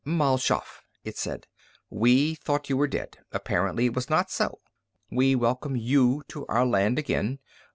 "Mal 0.03 0.39
Shaff," 0.39 0.81
it 1.03 1.15
said, 1.15 1.45
"we 1.91 2.33
thought 2.33 2.71
you 2.71 2.75
were 2.77 2.87
dead. 2.87 3.19
Apparently 3.31 3.85
it 3.85 3.93
was 3.93 4.09
not 4.09 4.31
so. 4.31 4.59
We 5.11 5.35
welcome 5.35 5.75
you 5.77 6.23
to 6.29 6.43
our 6.47 6.65
land 6.65 6.97
again. 6.97 7.37